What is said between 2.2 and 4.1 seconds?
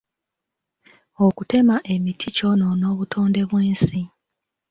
kyonoona obutonde bw'ensi.